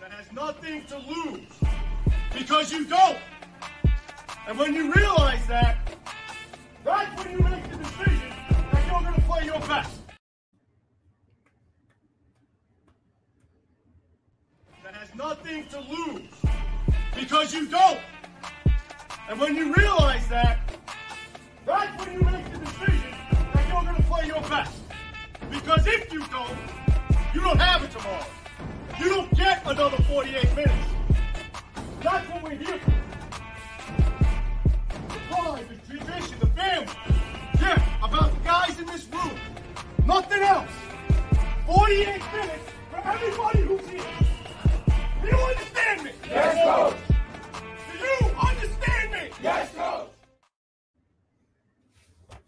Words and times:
that 0.00 0.10
has 0.12 0.32
nothing 0.32 0.82
to 0.86 0.98
lose 0.98 1.42
because 2.32 2.72
you 2.72 2.86
don't. 2.86 3.18
And 4.48 4.58
when 4.58 4.72
you 4.72 4.92
realize 4.92 5.46
that, 5.46 5.76
that's 6.82 7.22
when 7.22 7.32
you 7.32 7.44
make 7.44 7.70
the 7.70 7.76
decision 7.76 8.32
that 8.72 8.86
you're 8.86 9.00
going 9.02 9.14
to 9.14 9.20
play 9.22 9.44
your 9.44 9.60
best. 9.60 10.00
That 14.82 14.94
has 14.94 15.14
nothing 15.14 15.66
to 15.66 15.80
lose 15.80 16.30
because 17.14 17.52
you 17.52 17.68
don't. 17.68 18.00
And 19.28 19.38
when 19.38 19.54
you 19.54 19.74
realize 19.74 20.26
that, 20.28 20.58
that's 21.66 22.06
when 22.06 22.14
you 22.14 22.22
make 22.22 22.50
the 22.52 22.58
decision 22.58 23.14
that 23.52 23.68
you're 23.68 23.82
going 23.82 23.96
to 23.96 24.02
play 24.04 24.26
your 24.26 24.40
best. 24.48 24.80
Because 25.50 25.86
if 25.86 26.10
you 26.10 26.20
don't, 26.28 26.58
you 27.34 27.40
don't 27.42 27.60
have 27.60 27.84
it 27.84 27.90
tomorrow. 27.90 28.39
You 29.00 29.08
don't 29.08 29.34
get 29.34 29.62
another 29.64 29.96
48 30.02 30.54
minutes. 30.54 30.74
That's 32.02 32.28
what 32.28 32.42
we're 32.42 32.50
here 32.50 32.78
for. 32.78 32.90
The 35.08 35.20
pride, 35.30 35.64
the 35.70 35.76
tradition, 35.88 36.38
the 36.38 36.46
family. 36.48 36.92
Yeah, 37.58 38.04
about 38.04 38.30
the 38.30 38.40
guys 38.44 38.78
in 38.78 38.84
this 38.84 39.08
room. 39.10 39.30
Nothing 40.04 40.42
else. 40.42 40.68
48 41.66 42.06
minutes 42.06 42.70
for 42.90 42.98
everybody 42.98 43.60
who's 43.60 43.88
here. 43.88 44.02
Do 45.22 45.28
you 45.28 45.34
understand 45.34 46.02
me? 46.04 46.10
Yes, 46.28 46.54
coach. 46.66 46.96
Do 47.98 48.06
you 48.06 48.32
understand 48.38 49.12
me? 49.12 49.30
Yes, 49.42 49.74
coach. 49.74 50.08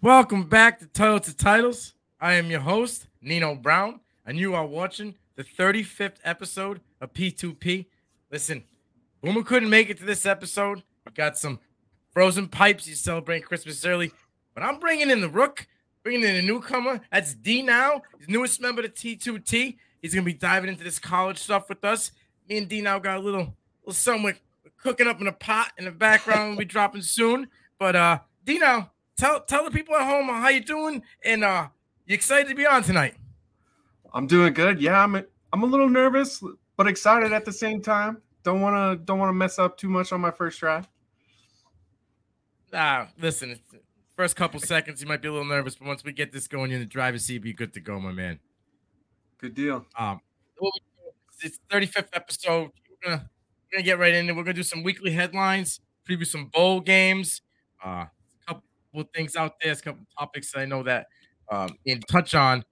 Welcome 0.00 0.48
back 0.48 0.78
to 0.78 0.86
Toilets 0.86 1.28
to 1.28 1.36
Titles. 1.36 1.92
I 2.18 2.36
am 2.36 2.50
your 2.50 2.60
host, 2.60 3.06
Nino 3.20 3.54
Brown, 3.54 4.00
and 4.24 4.38
you 4.38 4.54
are 4.54 4.64
watching 4.64 5.14
the 5.38 5.44
35th 5.44 6.16
episode 6.24 6.80
of 7.00 7.14
P2P. 7.14 7.86
Listen, 8.32 8.64
Boomer 9.22 9.44
couldn't 9.44 9.70
make 9.70 9.88
it 9.88 9.96
to 9.98 10.04
this 10.04 10.26
episode. 10.26 10.82
We 11.06 11.12
got 11.12 11.38
some 11.38 11.60
frozen 12.12 12.48
pipes. 12.48 12.88
You 12.88 12.96
celebrating 12.96 13.44
Christmas 13.46 13.84
early, 13.84 14.10
but 14.52 14.64
I'm 14.64 14.80
bringing 14.80 15.10
in 15.10 15.20
the 15.20 15.28
Rook, 15.28 15.68
bringing 16.02 16.24
in 16.28 16.34
a 16.34 16.42
newcomer. 16.42 17.02
That's 17.12 17.34
D 17.34 17.62
now, 17.62 18.02
his 18.18 18.28
newest 18.28 18.60
member 18.60 18.82
of 18.82 18.92
T2T. 18.94 19.76
He's 20.02 20.12
gonna 20.12 20.24
be 20.24 20.32
diving 20.32 20.70
into 20.70 20.82
this 20.82 20.98
college 20.98 21.38
stuff 21.38 21.68
with 21.68 21.84
us. 21.84 22.10
Me 22.48 22.58
and 22.58 22.68
D 22.68 22.80
now 22.80 22.98
got 22.98 23.18
a 23.18 23.20
little, 23.20 23.54
little 23.82 23.94
something 23.94 24.34
cooking 24.76 25.06
up 25.06 25.20
in 25.20 25.28
a 25.28 25.32
pot 25.32 25.70
in 25.78 25.84
the 25.84 25.92
background. 25.92 26.50
We'll 26.50 26.58
be 26.58 26.64
dropping 26.74 27.02
soon. 27.02 27.46
But 27.78 27.94
uh, 27.94 28.18
D 28.44 28.58
now, 28.58 28.90
tell 29.16 29.40
tell 29.42 29.64
the 29.64 29.70
people 29.70 29.94
at 29.94 30.02
home 30.04 30.26
how 30.26 30.48
you 30.48 30.64
doing, 30.64 31.04
and 31.24 31.44
uh, 31.44 31.68
you 32.06 32.14
excited 32.14 32.48
to 32.48 32.56
be 32.56 32.66
on 32.66 32.82
tonight? 32.82 33.14
I'm 34.12 34.26
doing 34.26 34.52
good. 34.52 34.80
Yeah, 34.80 35.04
I'm 35.04 35.24
I'm 35.52 35.62
a 35.62 35.66
little 35.66 35.88
nervous, 35.88 36.42
but 36.76 36.86
excited 36.86 37.32
at 37.32 37.44
the 37.44 37.52
same 37.52 37.80
time. 37.80 38.22
Don't 38.42 38.60
want 38.60 38.76
to 38.76 39.04
don't 39.04 39.18
want 39.18 39.30
to 39.30 39.34
mess 39.34 39.58
up 39.58 39.76
too 39.76 39.88
much 39.88 40.12
on 40.12 40.20
my 40.20 40.30
first 40.30 40.58
try. 40.58 40.82
Ah, 42.72 43.08
listen, 43.20 43.58
first 44.16 44.36
couple 44.36 44.60
seconds 44.60 45.00
you 45.00 45.08
might 45.08 45.22
be 45.22 45.28
a 45.28 45.32
little 45.32 45.46
nervous, 45.46 45.76
but 45.76 45.88
once 45.88 46.04
we 46.04 46.12
get 46.12 46.32
this 46.32 46.46
going 46.46 46.70
in 46.70 46.80
the 46.80 46.86
driver's 46.86 47.24
seat, 47.24 47.38
be 47.38 47.52
good 47.52 47.72
to 47.74 47.80
go, 47.80 47.98
my 47.98 48.12
man. 48.12 48.38
Good 49.38 49.54
deal. 49.54 49.86
Um, 49.98 50.20
it's 51.40 51.60
35th 51.70 52.08
episode. 52.12 52.70
We're 52.90 53.10
gonna 53.10 53.30
we're 53.64 53.78
gonna 53.78 53.84
get 53.84 53.98
right 53.98 54.14
in. 54.14 54.28
it. 54.28 54.36
We're 54.36 54.42
gonna 54.42 54.54
do 54.54 54.62
some 54.62 54.82
weekly 54.82 55.12
headlines, 55.12 55.80
preview 56.08 56.26
some 56.26 56.46
bowl 56.46 56.80
games, 56.80 57.42
uh, 57.84 58.06
a 58.06 58.10
couple 58.46 58.62
of 58.94 59.08
things 59.14 59.36
out 59.36 59.54
there, 59.62 59.72
a 59.72 59.76
couple 59.76 60.04
topics 60.18 60.52
that 60.52 60.60
I 60.60 60.64
know 60.64 60.82
that 60.82 61.06
um 61.50 61.76
in 61.84 62.00
touch 62.00 62.34
on. 62.34 62.64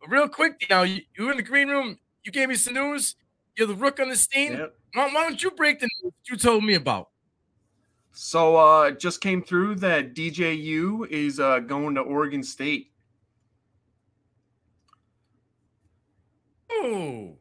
But 0.00 0.10
real 0.10 0.28
quick, 0.28 0.56
you 0.60 0.66
know, 0.68 0.82
you, 0.82 1.02
you 1.16 1.24
were 1.24 1.30
in 1.32 1.36
the 1.38 1.42
green 1.42 1.68
room. 1.68 1.98
You 2.24 2.32
gave 2.32 2.48
me 2.48 2.54
some 2.54 2.74
news. 2.74 3.16
You're 3.56 3.66
the 3.68 3.74
rook 3.74 4.00
on 4.00 4.08
the 4.08 4.16
scene. 4.16 4.52
Yep. 4.52 4.74
Why, 4.94 5.04
why 5.12 5.22
don't 5.24 5.42
you 5.42 5.50
break 5.52 5.78
the 5.80 5.88
news 6.02 6.12
you 6.28 6.36
told 6.36 6.64
me 6.64 6.74
about? 6.74 7.08
So 8.12 8.56
uh 8.56 8.82
it 8.84 9.00
just 9.00 9.20
came 9.20 9.42
through 9.42 9.76
that 9.76 10.14
DJU 10.14 11.08
is 11.08 11.38
uh 11.40 11.58
going 11.60 11.94
to 11.96 12.00
Oregon 12.00 12.42
State. 12.42 12.90
Ooh. 16.72 17.36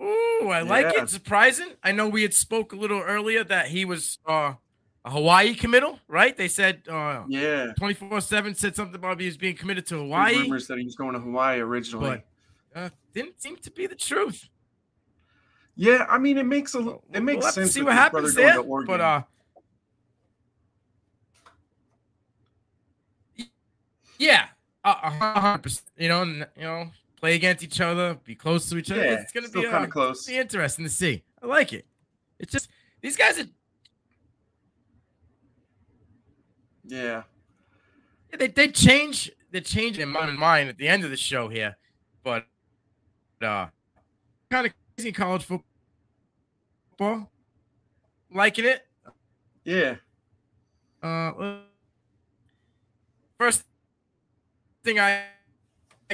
Ooh, 0.00 0.48
I 0.48 0.62
like 0.62 0.92
Yeah. 0.94 1.02
it. 1.02 1.10
Surprising. 1.10 1.68
I 1.82 1.92
know 1.92 2.08
we 2.08 2.22
had 2.22 2.34
spoke 2.34 2.72
a 2.72 2.76
little 2.76 3.00
earlier 3.00 3.44
that 3.44 3.68
he 3.68 3.84
was 3.84 4.18
uh, 4.28 4.54
a 5.04 5.10
Hawaii 5.10 5.54
committal, 5.54 6.00
right? 6.08 6.36
They 6.36 6.48
said 6.48 6.82
uh 6.88 7.24
Yeah. 7.28 7.72
24-7 7.80 8.56
said 8.56 8.74
something 8.74 8.94
about 8.96 9.20
he 9.20 9.26
was 9.26 9.36
being 9.36 9.56
committed 9.56 9.86
to 9.88 9.98
Hawaii, 9.98 10.36
Rumors 10.38 10.66
that 10.68 10.78
he 10.78 10.84
was 10.84 10.96
going 10.96 11.12
to 11.14 11.20
Hawaii 11.20 11.60
originally. 11.60 12.22
but 12.74 12.80
uh, 12.80 12.90
didn't 13.12 13.40
seem 13.40 13.56
to 13.56 13.70
be 13.70 13.86
the 13.86 13.94
truth. 13.94 14.48
yeah, 15.76 16.06
I 16.08 16.18
mean 16.18 16.38
it 16.38 16.46
makes 16.46 16.74
a 16.74 16.98
it 17.12 17.22
makes 17.22 17.44
we'll 17.44 17.52
sense. 17.52 17.72
see 17.72 17.82
what 17.82 17.94
happens 17.94 18.34
there. 18.34 18.62
But 18.62 19.00
uh 19.00 19.22
yeah, 24.18 24.46
a 24.84 25.10
hundred 25.10 25.62
percent. 25.62 25.88
You 25.96 26.08
know, 26.08 26.24
you 26.24 26.62
know, 26.62 26.90
play 27.20 27.34
against 27.34 27.62
each 27.62 27.80
other, 27.80 28.18
be 28.24 28.34
close 28.34 28.68
to 28.70 28.76
each 28.76 28.90
other. 28.90 29.04
Yeah, 29.04 29.20
it's 29.20 29.32
gonna 29.32 29.48
be 29.48 29.62
kinda 29.62 29.78
uh, 29.78 29.86
close. 29.86 30.26
Be 30.26 30.36
interesting 30.36 30.84
to 30.84 30.90
see. 30.90 31.22
I 31.42 31.46
like 31.46 31.72
it. 31.72 31.86
It's 32.38 32.52
just 32.52 32.68
these 33.00 33.16
guys 33.16 33.38
are 33.38 33.46
yeah. 36.84 37.22
They 38.36 38.46
they 38.46 38.68
change 38.68 39.30
they 39.50 39.60
change 39.60 39.98
in 39.98 40.08
my 40.08 40.26
mind 40.26 40.68
at 40.68 40.78
the 40.78 40.88
end 40.88 41.04
of 41.04 41.10
the 41.10 41.16
show 41.16 41.48
here, 41.48 41.76
but 42.22 42.46
uh 43.44 43.66
kind 44.50 44.66
of 44.66 44.72
crazy 44.96 45.12
college 45.12 45.44
football. 45.44 47.30
Liking 48.30 48.64
it. 48.66 48.86
Yeah. 49.64 49.96
Uh 51.02 51.58
first 53.38 53.64
thing 54.84 54.98
I 55.00 55.24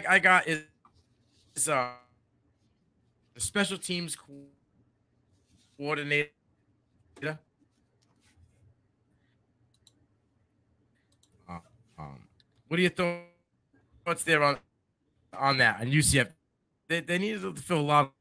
I 0.08 0.18
got 0.18 0.46
is, 0.46 0.62
is 1.54 1.68
uh 1.68 1.90
the 3.34 3.40
special 3.40 3.78
teams 3.78 4.16
coordinator. 5.76 6.30
Uh, 11.48 11.60
um, 11.98 12.28
what 12.66 12.78
are 12.78 12.82
your 12.82 12.90
thoughts 12.90 14.24
there 14.24 14.42
on 14.42 14.58
on 15.32 15.58
that 15.58 15.80
and 15.80 15.92
UCF? 15.92 16.28
They, 16.88 17.00
they 17.00 17.18
needed 17.18 17.42
to 17.42 17.54
fill 17.54 17.80
a 17.80 17.82
lot 17.82 18.12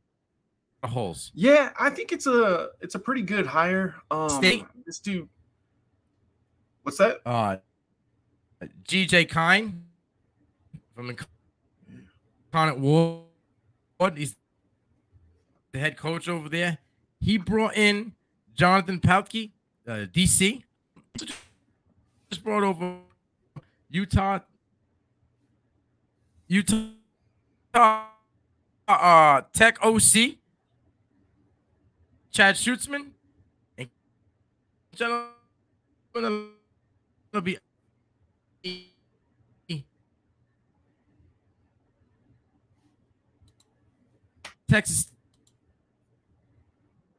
of 0.84 0.90
holes. 0.90 1.32
Yeah, 1.34 1.72
I 1.80 1.90
think 1.90 2.12
it's 2.12 2.28
a 2.28 2.70
it's 2.82 2.96
a 2.96 3.00
pretty 3.00 3.22
good 3.22 3.46
hire. 3.46 3.96
Um 4.12 4.30
State? 4.30 4.66
this 4.86 5.00
dude 5.00 5.28
What's 6.88 7.00
that? 7.00 7.20
Uh, 7.26 7.58
GJ 8.86 9.30
Kinne 9.30 9.82
from 10.96 11.14
Incarnate 12.50 12.80
Word. 12.80 14.18
He's 14.18 14.38
the 15.74 15.80
head 15.80 15.98
coach 15.98 16.30
over 16.30 16.48
there. 16.48 16.78
He 17.20 17.38
brought 17.38 17.76
in 17.76 18.14
Jonathan 18.54 19.02
Patke, 19.02 19.52
uh, 19.86 20.06
DC. 20.14 20.64
Just 21.18 22.42
brought 22.42 22.64
over 22.64 23.00
Utah. 23.90 24.40
Utah 26.48 28.07
uh, 28.88 29.42
Tech 29.54 29.78
OC. 29.84 30.38
Chad 32.32 32.56
Schutzman. 32.56 33.08
And 33.78 33.90
gentlemen, 34.96 36.50
it'll 37.34 37.42
be 37.42 37.58
Texas 44.68 45.12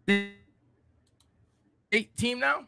State 0.07 0.35
team 2.17 2.41
now. 2.41 2.65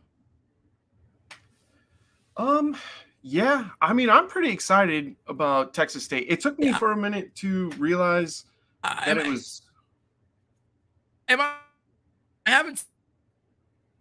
Um, 2.37 2.77
yeah. 3.23 3.67
I 3.83 3.93
mean, 3.93 4.09
I'm 4.09 4.29
pretty 4.29 4.51
excited 4.51 5.15
about 5.27 5.75
Texas 5.75 6.05
State. 6.05 6.27
It 6.29 6.41
took 6.41 6.59
me 6.59 6.69
Yeah. 6.69 6.79
for 6.79 6.93
a 6.93 6.97
minute 6.97 7.35
to 7.37 7.71
realize 7.73 8.47
that 8.83 9.19
it 9.19 9.27
was. 9.27 9.63
am 11.29 11.41
I, 11.41 11.53
I 12.47 12.51
haven't 12.51 12.85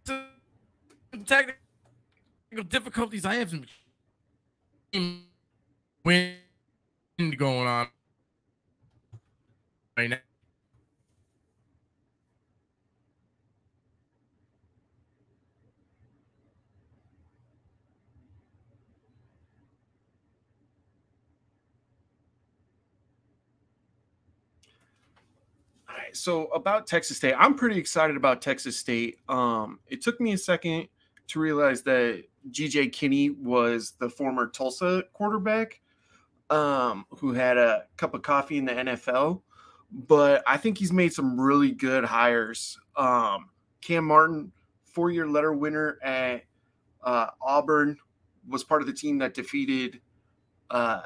some 0.06 0.26
technical 1.26 2.64
difficulties. 2.68 3.26
I 3.26 3.36
have 3.36 3.50
some 3.50 3.66
wind 6.04 6.38
going 7.38 7.68
on 7.68 7.88
right 9.98 10.10
now. 10.10 10.18
So 26.16 26.48
about 26.48 26.88
Texas 26.88 27.18
State, 27.18 27.36
I'm 27.38 27.56
pretty 27.56 27.78
excited 27.80 28.16
about 28.16 28.42
Texas 28.42 28.78
State. 28.78 29.20
Um, 29.28 29.80
it 29.88 30.02
took 30.02 30.20
me 30.20 30.34
a 30.34 30.38
second 30.38 30.88
to 31.28 31.40
realize 31.40 31.84
that 31.84 32.24
GJ 32.52 32.92
Kinne 32.92 33.36
was 33.42 33.94
the 34.00 34.10
former 34.10 34.48
Tulsa 34.48 35.04
quarterback 35.14 35.82
um, 36.50 37.06
who 37.10 37.34
had 37.34 37.58
a 37.58 37.84
cup 37.98 38.14
of 38.14 38.22
coffee 38.22 38.58
in 38.58 38.66
the 38.66 38.74
NFL. 38.74 39.42
But 39.92 40.44
I 40.46 40.58
think 40.58 40.78
he's 40.78 40.94
made 40.94 41.14
some 41.14 41.40
really 41.40 41.72
good 41.72 42.04
hires. 42.04 42.80
Um, 42.96 43.50
Cam 43.82 44.06
Martin, 44.06 44.52
four 44.86 45.12
year 45.12 45.28
letter 45.28 45.54
winner 45.54 45.98
at 46.04 46.44
uh, 47.04 47.28
Auburn, 47.42 47.98
was 48.48 48.64
part 48.64 48.82
of 48.82 48.88
the 48.88 48.94
team 48.94 49.18
that 49.20 49.34
defeated 49.34 50.02
uh, 50.70 51.02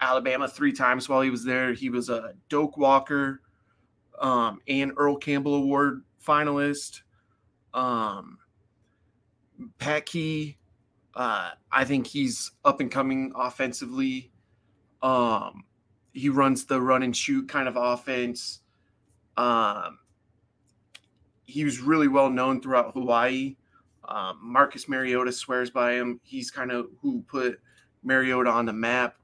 Alabama 0.00 0.48
three 0.48 0.72
times 0.72 1.08
while 1.08 1.20
he 1.20 1.30
was 1.30 1.44
there. 1.44 1.72
He 1.72 1.90
was 1.90 2.08
a 2.10 2.34
Doak 2.48 2.76
Walker 2.76 3.42
um, 4.20 4.60
and 4.68 4.92
Earl 4.96 5.16
Campbell 5.16 5.54
Award 5.54 6.02
finalist. 6.26 7.02
Um, 7.74 8.38
Pat 9.78 10.06
Key, 10.06 10.56
uh, 11.14 11.50
I 11.70 11.84
think 11.84 12.06
he's 12.06 12.52
up 12.64 12.80
and 12.80 12.90
coming 12.90 13.32
offensively. 13.36 14.30
Um, 15.02 15.64
he 16.12 16.28
runs 16.28 16.64
the 16.64 16.80
run 16.80 17.02
and 17.02 17.16
shoot 17.16 17.48
kind 17.48 17.68
of 17.68 17.76
offense. 17.76 18.60
Um, 19.36 19.98
he 21.44 21.64
was 21.64 21.80
really 21.80 22.08
well 22.08 22.30
known 22.30 22.60
throughout 22.60 22.92
Hawaii. 22.92 23.56
Um, 24.06 24.38
Marcus 24.42 24.88
Mariota 24.88 25.32
swears 25.32 25.70
by 25.70 25.92
him. 25.92 26.20
He's 26.22 26.50
kind 26.50 26.72
of 26.72 26.88
who 27.00 27.22
put 27.22 27.60
Mariota 28.02 28.50
on 28.50 28.66
the 28.66 28.72
map. 28.72 29.16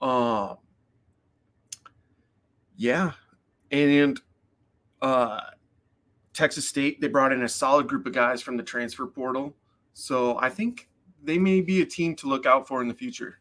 Um, 0.00 0.58
yeah, 2.76 3.12
and 3.74 4.20
uh, 5.02 5.40
Texas 6.32 6.68
State 6.68 7.00
they 7.00 7.08
brought 7.08 7.32
in 7.32 7.42
a 7.42 7.48
solid 7.48 7.88
group 7.88 8.06
of 8.06 8.12
guys 8.12 8.40
from 8.40 8.56
the 8.56 8.62
transfer 8.62 9.06
portal, 9.06 9.54
so 9.92 10.38
I 10.38 10.48
think 10.48 10.88
they 11.22 11.38
may 11.38 11.60
be 11.60 11.82
a 11.82 11.86
team 11.86 12.14
to 12.16 12.28
look 12.28 12.46
out 12.46 12.68
for 12.68 12.80
in 12.82 12.88
the 12.88 12.94
future. 12.94 13.38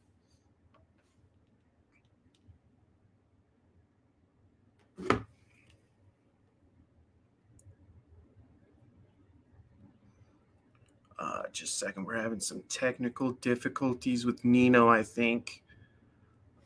Uh, 11.20 11.44
just 11.54 11.76
a 11.76 11.86
second. 11.86 12.04
We're 12.06 12.22
having 12.22 12.42
some 12.42 12.64
technical 12.68 13.32
difficulties 13.34 14.26
with 14.26 14.44
Nino, 14.44 14.90
I 14.90 15.04
think. 15.04 15.64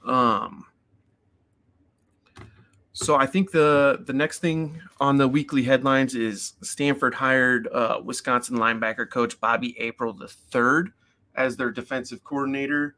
Um, 0.04 0.66
so 2.98 3.16
I 3.16 3.28
think 3.28 3.52
the 3.52 4.04
the 4.06 4.14
next 4.14 4.40
thing 4.40 4.82
on 5.00 5.18
the 5.18 5.28
weekly 5.28 5.64
headlines 5.64 6.16
is 6.16 6.54
Stanford 6.62 7.14
hired 7.14 7.68
uh, 7.68 8.02
Wisconsin 8.04 8.58
linebacker 8.58 9.10
coach 9.10 9.40
Bobby 9.40 9.78
April 9.80 10.14
the 10.14 10.28
third 10.28 10.92
as 11.36 11.58
their 11.58 11.72
defensive 11.72 12.24
coordinator. 12.24 12.96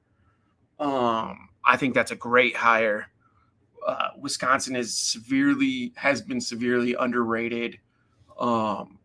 Um, 0.79 1.49
I 1.65 1.75
think 1.75 1.93
that's 1.93 2.11
a 2.11 2.15
great 2.15 2.55
hire. 2.55 3.07
Uh, 3.85 4.09
Wisconsin 4.17 4.75
is 4.75 4.95
severely 4.95 5.91
has 5.95 6.21
been 6.21 6.39
severely 6.39 6.95
underrated. 6.95 7.79
Um, 8.39 8.99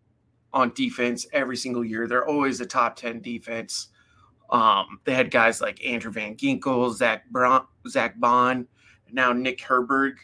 on 0.53 0.73
defense 0.75 1.27
every 1.33 1.57
single 1.57 1.85
year. 1.85 2.07
They're 2.07 2.27
always 2.27 2.61
a 2.61 2.67
top 2.67 2.95
10 2.95 3.21
defense. 3.21 3.89
Um, 4.51 5.01
they 5.05 5.13
had 5.13 5.33
guys 5.33 5.61
like 5.61 5.85
Andrew 5.85 6.13
Van 6.13 6.37
Ginkel, 6.37 6.95
Zach 6.95 7.29
Braun, 7.31 7.67
Zack 7.89 8.21
Baun, 8.21 8.69
now 9.11 9.33
Nick 9.33 9.59
Herbig 9.59 10.15